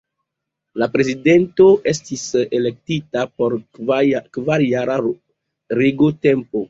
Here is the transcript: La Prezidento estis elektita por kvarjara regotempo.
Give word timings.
La 0.81 0.85
Prezidento 0.93 1.67
estis 1.91 2.23
elektita 2.61 3.25
por 3.43 3.57
kvarjara 4.47 4.97
regotempo. 5.81 6.57